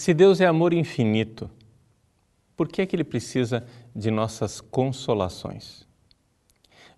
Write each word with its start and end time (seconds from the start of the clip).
se 0.00 0.14
Deus 0.14 0.40
é 0.40 0.46
amor 0.46 0.72
infinito, 0.72 1.50
por 2.56 2.68
que 2.68 2.80
é 2.80 2.86
que 2.86 2.96
ele 2.96 3.04
precisa 3.04 3.66
de 3.94 4.10
nossas 4.10 4.58
consolações? 4.58 5.86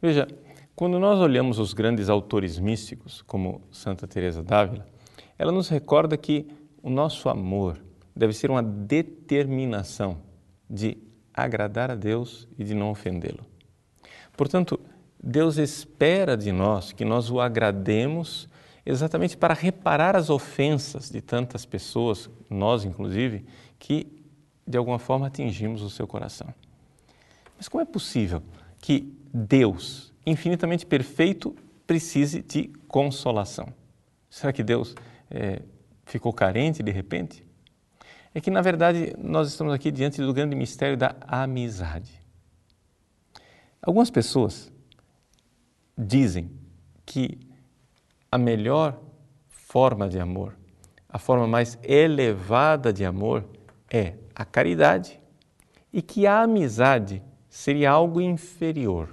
Veja, 0.01 0.29
quando 0.77 1.01
nós 1.01 1.19
olhamos 1.19 1.59
os 1.59 1.75
grandes 1.75 2.09
autores 2.09 2.61
místicos, 2.61 3.21
como 3.23 3.61
Santa 3.73 4.07
Teresa 4.07 4.41
d'Ávila, 4.41 4.87
ela 5.37 5.51
nos 5.51 5.69
recorda 5.69 6.17
que 6.17 6.47
o 6.81 6.89
nosso 6.89 7.29
amor 7.29 7.83
deve 8.15 8.33
ser 8.33 8.53
uma 8.53 8.63
determinação 8.63 10.19
de 10.71 10.97
agradar 11.35 11.91
a 11.91 11.97
Deus 11.97 12.47
e 12.57 12.63
de 12.63 12.73
não 12.73 12.93
ofendê-lo. 12.93 13.45
Portanto, 14.37 14.79
Deus 15.21 15.57
espera 15.57 16.37
de 16.37 16.53
nós 16.53 16.93
que 16.93 17.05
nós 17.05 17.33
o 17.33 17.41
agrademos 17.41 18.49
exatamente 18.85 19.37
para 19.37 19.55
reparar 19.55 20.17
as 20.17 20.31
ofensas 20.31 21.11
de 21.11 21.21
tantas 21.21 21.65
pessoas, 21.65 22.29
nós 22.51 22.85
inclusive, 22.85 23.45
que 23.79 24.23
de 24.67 24.77
alguma 24.79 24.99
forma 24.99 25.27
atingimos 25.27 25.83
o 25.83 25.91
seu 25.91 26.07
coração. 26.07 26.53
Mas 27.57 27.69
como 27.69 27.83
é 27.83 27.85
possível 27.85 28.43
que 28.81 29.17
Deus, 29.33 30.13
infinitamente 30.27 30.85
perfeito, 30.85 31.55
precise 31.87 32.43
de 32.43 32.69
consolação? 32.89 33.73
Será 34.29 34.53
que 34.53 34.63
Deus 34.63 34.95
é, 35.31 35.63
ficou 36.05 36.33
carente 36.33 36.83
de 36.83 36.91
repente? 36.91 37.47
É 38.35 38.41
que, 38.41 38.51
na 38.51 38.63
verdade, 38.63 39.15
nós 39.19 39.49
estamos 39.49 39.75
aqui 39.75 39.91
diante 39.91 40.21
do 40.21 40.33
grande 40.33 40.57
mistério 40.57 40.97
da 40.97 41.15
amizade. 41.21 42.11
Algumas 43.83 44.11
pessoas 44.11 44.73
dizem 45.97 46.51
que 47.05 47.39
a 48.33 48.39
melhor 48.39 48.99
forma 49.47 50.09
de 50.09 50.19
amor, 50.19 50.57
a 51.07 51.19
forma 51.19 51.47
mais 51.47 51.79
elevada 51.83 52.91
de 52.91 53.05
amor 53.05 53.45
é 53.91 54.15
a 54.35 54.43
caridade 54.43 55.21
e 55.93 56.01
que 56.01 56.27
a 56.27 56.41
amizade 56.41 57.23
seria 57.51 57.91
algo 57.91 58.23
inferior. 58.23 59.11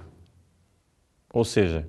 Ou 1.34 1.44
seja, 1.44 1.86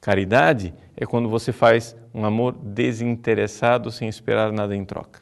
caridade 0.00 0.72
é 0.96 1.04
quando 1.04 1.28
você 1.28 1.52
faz 1.52 1.94
um 2.14 2.24
amor 2.24 2.54
desinteressado 2.54 3.92
sem 3.92 4.08
esperar 4.08 4.50
nada 4.50 4.74
em 4.74 4.86
troca. 4.86 5.20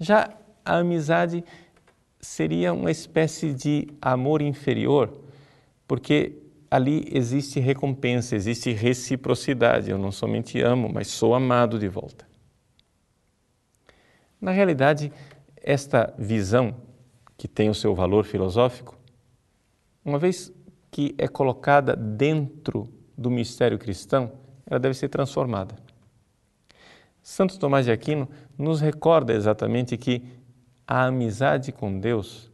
Já 0.00 0.30
a 0.64 0.78
amizade 0.78 1.44
seria 2.18 2.72
uma 2.72 2.90
espécie 2.90 3.52
de 3.52 3.88
amor 4.00 4.40
inferior, 4.40 5.20
porque 5.86 6.43
ali 6.74 7.06
existe 7.12 7.60
recompensa, 7.60 8.34
existe 8.34 8.72
reciprocidade. 8.72 9.92
Eu 9.92 9.96
não 9.96 10.10
somente 10.10 10.60
amo, 10.60 10.90
mas 10.92 11.06
sou 11.06 11.32
amado 11.32 11.78
de 11.78 11.86
volta. 11.86 12.26
Na 14.40 14.50
realidade, 14.50 15.12
esta 15.56 16.12
visão, 16.18 16.74
que 17.36 17.46
tem 17.46 17.70
o 17.70 17.74
seu 17.74 17.94
valor 17.94 18.24
filosófico, 18.24 18.98
uma 20.04 20.18
vez 20.18 20.52
que 20.90 21.14
é 21.16 21.28
colocada 21.28 21.94
dentro 21.94 22.88
do 23.16 23.30
mistério 23.30 23.78
cristão, 23.78 24.32
ela 24.66 24.80
deve 24.80 24.94
ser 24.96 25.08
transformada. 25.08 25.76
Santo 27.22 27.56
Tomás 27.56 27.86
de 27.86 27.92
Aquino 27.92 28.28
nos 28.58 28.80
recorda 28.80 29.32
exatamente 29.32 29.96
que 29.96 30.24
a 30.88 31.04
amizade 31.04 31.70
com 31.70 32.00
Deus 32.00 32.50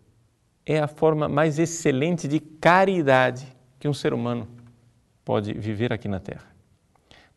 é 0.67 0.79
a 0.79 0.87
forma 0.87 1.27
mais 1.27 1.59
excelente 1.59 2.29
de 2.29 2.39
caridade 2.39 3.59
que 3.81 3.89
um 3.89 3.95
ser 3.95 4.15
humano 4.15 4.47
pode 5.25 5.55
viver 5.55 5.93
aqui 5.93 6.07
na 6.07 6.21
Terra. 6.21 6.47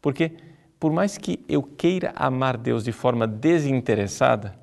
Porque, 0.01 0.33
por 0.79 0.91
mais 0.91 1.17
que 1.17 1.43
eu 1.47 1.63
queira 1.63 2.11
amar 2.15 2.57
Deus 2.57 2.83
de 2.83 2.91
forma 2.91 3.25
desinteressada, 3.25 4.53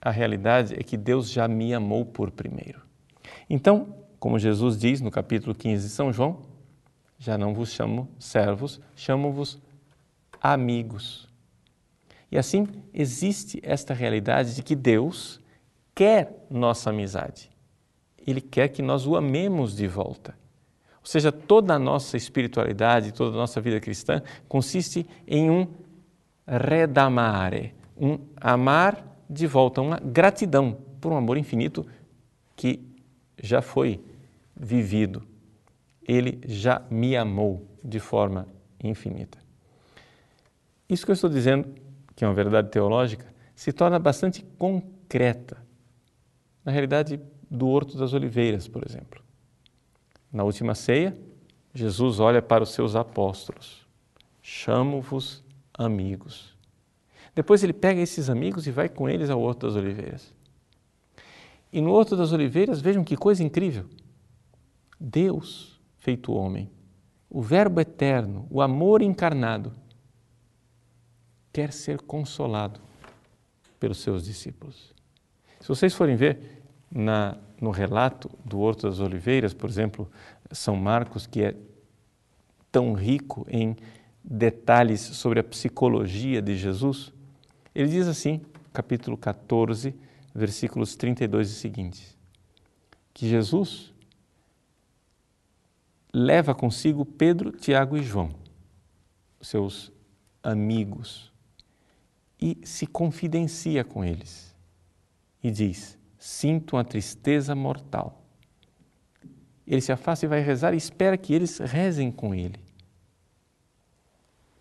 a 0.00 0.10
realidade 0.10 0.74
é 0.74 0.82
que 0.84 0.96
Deus 0.96 1.28
já 1.28 1.48
me 1.48 1.74
amou 1.74 2.06
por 2.06 2.30
primeiro. 2.30 2.80
Então, 3.50 3.94
como 4.20 4.38
Jesus 4.38 4.78
diz 4.78 5.00
no 5.00 5.10
capítulo 5.10 5.54
15 5.54 5.88
de 5.88 5.92
São 5.92 6.12
João, 6.12 6.42
já 7.18 7.36
não 7.36 7.52
vos 7.52 7.72
chamo 7.72 8.08
servos, 8.18 8.80
chamo-vos 8.94 9.60
amigos. 10.40 11.28
E 12.30 12.38
assim 12.38 12.68
existe 12.94 13.60
esta 13.64 13.92
realidade 13.92 14.54
de 14.54 14.62
que 14.62 14.76
Deus 14.76 15.40
quer 15.94 16.46
nossa 16.48 16.90
amizade. 16.90 17.50
Ele 18.24 18.40
quer 18.40 18.68
que 18.68 18.82
nós 18.82 19.06
o 19.06 19.16
amemos 19.16 19.74
de 19.74 19.88
volta. 19.88 20.36
Ou 21.06 21.08
seja, 21.08 21.30
toda 21.30 21.72
a 21.72 21.78
nossa 21.78 22.16
espiritualidade, 22.16 23.12
toda 23.12 23.36
a 23.36 23.38
nossa 23.38 23.60
vida 23.60 23.78
cristã 23.78 24.20
consiste 24.48 25.06
em 25.24 25.48
um 25.48 25.68
redamare, 26.44 27.74
um 27.96 28.18
amar 28.36 29.06
de 29.30 29.46
volta, 29.46 29.80
uma 29.80 30.00
gratidão 30.00 30.76
por 31.00 31.12
um 31.12 31.16
amor 31.16 31.36
infinito 31.36 31.86
que 32.56 32.80
já 33.40 33.62
foi 33.62 34.00
vivido. 34.56 35.22
Ele 36.02 36.40
já 36.44 36.82
me 36.90 37.16
amou 37.16 37.64
de 37.84 38.00
forma 38.00 38.48
infinita. 38.82 39.38
Isso 40.88 41.04
que 41.04 41.12
eu 41.12 41.14
estou 41.14 41.30
dizendo 41.30 41.72
que 42.16 42.24
é 42.24 42.26
uma 42.26 42.34
verdade 42.34 42.68
teológica, 42.68 43.32
se 43.54 43.72
torna 43.72 44.00
bastante 44.00 44.44
concreta. 44.58 45.56
Na 46.64 46.72
realidade, 46.72 47.20
do 47.48 47.68
Horto 47.68 47.96
das 47.96 48.12
Oliveiras, 48.12 48.66
por 48.66 48.82
exemplo. 48.84 49.25
Na 50.36 50.44
última 50.44 50.74
ceia, 50.74 51.16
Jesus 51.72 52.20
olha 52.20 52.42
para 52.42 52.62
os 52.62 52.74
seus 52.74 52.94
apóstolos: 52.94 53.86
Chamo-vos 54.42 55.42
amigos. 55.72 56.54
Depois 57.34 57.64
ele 57.64 57.72
pega 57.72 58.02
esses 58.02 58.28
amigos 58.28 58.66
e 58.66 58.70
vai 58.70 58.86
com 58.86 59.08
eles 59.08 59.30
ao 59.30 59.40
Horto 59.40 59.66
das 59.66 59.76
Oliveiras. 59.76 60.34
E 61.72 61.80
no 61.80 61.90
Horto 61.90 62.14
das 62.14 62.34
Oliveiras, 62.34 62.82
vejam 62.82 63.02
que 63.02 63.16
coisa 63.16 63.42
incrível. 63.42 63.86
Deus 65.00 65.80
feito 65.96 66.34
homem, 66.34 66.70
o 67.30 67.40
Verbo 67.40 67.80
eterno, 67.80 68.46
o 68.50 68.60
amor 68.60 69.00
encarnado, 69.00 69.72
quer 71.50 71.72
ser 71.72 72.02
consolado 72.02 72.78
pelos 73.80 74.02
seus 74.02 74.22
discípulos. 74.22 74.92
Se 75.60 75.68
vocês 75.68 75.94
forem 75.94 76.14
ver 76.14 76.62
na, 76.90 77.36
no 77.60 77.70
relato 77.70 78.30
do 78.44 78.60
Horto 78.60 78.88
das 78.88 79.00
Oliveiras, 79.00 79.52
por 79.52 79.68
exemplo, 79.68 80.10
São 80.50 80.76
Marcos, 80.76 81.26
que 81.26 81.42
é 81.42 81.54
tão 82.70 82.92
rico 82.92 83.46
em 83.48 83.76
detalhes 84.22 85.00
sobre 85.00 85.40
a 85.40 85.44
psicologia 85.44 86.42
de 86.42 86.56
Jesus, 86.56 87.12
ele 87.74 87.88
diz 87.88 88.08
assim, 88.08 88.40
capítulo 88.72 89.16
14, 89.16 89.94
versículos 90.34 90.96
32 90.96 91.50
e 91.50 91.54
seguintes, 91.54 92.16
que 93.14 93.28
Jesus 93.28 93.92
leva 96.12 96.54
consigo 96.54 97.04
Pedro, 97.04 97.52
Tiago 97.52 97.96
e 97.96 98.02
João, 98.02 98.30
seus 99.40 99.92
amigos, 100.42 101.32
e 102.40 102.58
se 102.64 102.86
confidencia 102.86 103.84
com 103.84 104.04
eles 104.04 104.54
e 105.42 105.50
diz: 105.50 105.98
Sinto 106.26 106.74
uma 106.74 106.84
tristeza 106.84 107.54
mortal. 107.54 108.20
Ele 109.64 109.80
se 109.80 109.92
afasta 109.92 110.26
e 110.26 110.28
vai 110.28 110.40
rezar 110.40 110.74
e 110.74 110.76
espera 110.76 111.16
que 111.16 111.32
eles 111.32 111.58
rezem 111.58 112.10
com 112.10 112.34
ele. 112.34 112.58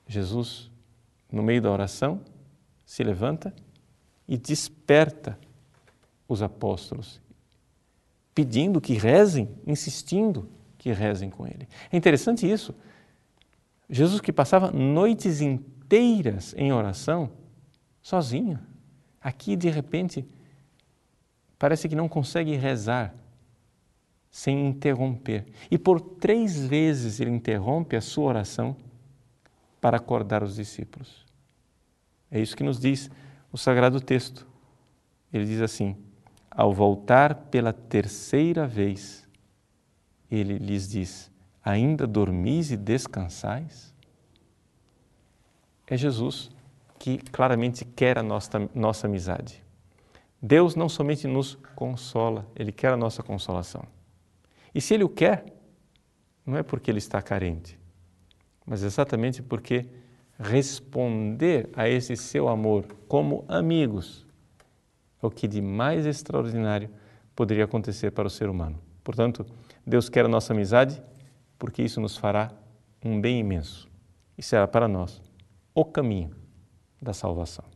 Jesus, 0.08 0.70
no 1.32 1.42
meio 1.42 1.64
da 1.64 1.72
oração, 1.72 2.22
se 2.86 3.04
levanta 3.04 3.52
e 4.28 4.38
desperta 4.38 5.40
os 6.28 6.44
apóstolos, 6.44 7.20
pedindo 8.36 8.80
que 8.80 8.94
rezem, 8.94 9.50
insistindo 9.66 10.48
que 10.78 10.92
rezem 10.92 11.32
com 11.32 11.48
ele. 11.48 11.68
É 11.92 11.98
interessante 11.98 12.48
isso. 12.48 12.76
Jesus, 13.90 14.22
que 14.22 14.32
passava 14.32 14.72
noites 14.72 15.42
inteiras 15.42 16.54
em 16.56 16.72
oração, 16.72 17.32
sozinho. 18.04 18.60
Aqui, 19.20 19.56
de 19.56 19.72
repente, 19.72 20.24
parece 21.58 21.88
que 21.88 21.96
não 21.96 22.08
consegue 22.08 22.56
rezar 22.56 23.14
sem 24.30 24.68
interromper. 24.68 25.46
E 25.72 25.78
por 25.78 26.02
três 26.02 26.68
vezes 26.68 27.20
ele 27.20 27.32
interrompe 27.32 27.96
a 27.96 28.02
sua 28.02 28.26
oração 28.26 28.76
para 29.80 29.98
acordar 29.98 30.44
os 30.44 30.56
discípulos. 30.56 31.26
É 32.30 32.40
isso 32.40 32.56
que 32.56 32.64
nos 32.64 32.80
diz 32.80 33.10
o 33.52 33.58
Sagrado 33.58 34.02
Texto. 34.02 34.46
Ele 35.32 35.46
diz 35.46 35.62
assim: 35.62 35.96
Ao 36.52 36.74
voltar 36.74 37.36
pela 37.36 37.72
terceira 37.72 38.68
vez, 38.68 39.26
ele 40.30 40.58
lhes 40.58 40.90
diz: 40.90 41.32
Ainda 41.64 42.06
dormis 42.06 42.72
e 42.72 42.78
descansais? 42.78 43.94
É 45.88 45.96
Jesus 45.96 46.52
que 47.00 47.18
claramente 47.18 47.86
quer 47.86 48.18
a 48.18 48.24
nossa, 48.24 48.70
nossa 48.74 49.08
amizade. 49.08 49.65
Deus 50.48 50.76
não 50.76 50.88
somente 50.88 51.26
nos 51.26 51.56
consola, 51.76 52.46
Ele 52.56 52.72
quer 52.72 52.94
a 52.94 52.98
nossa 52.98 53.24
consolação. 53.24 53.84
E 54.76 54.80
se 54.80 54.94
Ele 54.94 55.04
o 55.04 55.10
quer, 55.10 55.44
não 56.46 56.56
é 56.56 56.62
porque 56.62 56.92
Ele 56.92 57.00
está 57.00 57.20
carente, 57.20 57.80
mas 58.64 58.84
exatamente 58.84 59.42
porque 59.42 59.88
responder 60.40 61.68
a 61.76 61.90
esse 61.90 62.16
seu 62.16 62.48
amor 62.48 62.86
como 63.08 63.44
amigos 63.48 64.24
é 65.20 65.26
o 65.26 65.32
que 65.32 65.48
de 65.48 65.64
mais 65.64 66.06
extraordinário 66.06 66.92
poderia 67.36 67.64
acontecer 67.66 68.12
para 68.12 68.28
o 68.28 68.30
ser 68.30 68.48
humano. 68.48 68.80
Portanto, 69.04 69.48
Deus 69.84 70.10
quer 70.10 70.26
a 70.26 70.30
nossa 70.30 70.54
amizade 70.54 71.02
porque 71.58 71.82
isso 71.82 72.00
nos 72.00 72.16
fará 72.16 72.52
um 73.04 73.20
bem 73.20 73.40
imenso 73.40 73.90
e 74.38 74.44
será 74.44 74.68
para 74.68 74.88
nós 74.88 75.20
o 75.74 75.84
caminho 75.84 76.36
da 77.02 77.14
salvação. 77.14 77.75